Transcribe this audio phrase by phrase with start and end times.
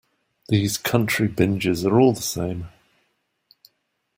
[0.49, 2.69] These country binges are all the same.